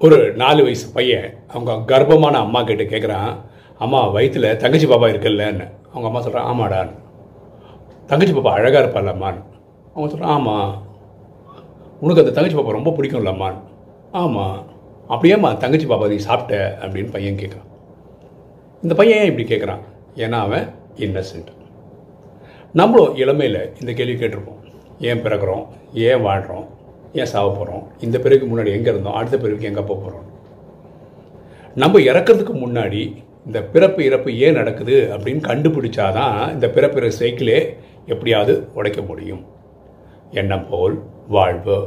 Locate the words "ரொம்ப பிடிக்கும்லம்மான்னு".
12.78-13.60